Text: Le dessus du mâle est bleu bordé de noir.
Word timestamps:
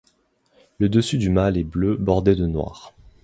Le 0.79 0.89
dessus 0.89 1.19
du 1.19 1.29
mâle 1.29 1.59
est 1.59 1.63
bleu 1.63 1.95
bordé 1.95 2.33
de 2.35 2.47
noir. 2.47 2.93